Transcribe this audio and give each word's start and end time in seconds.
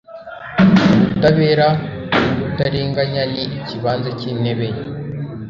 ubutabera 1.01 1.67
n’ubutarenganya 2.35 3.23
ni 3.33 3.43
ikibanza 3.59 4.09
cy’intebe 4.19 4.65
ye 4.75 4.81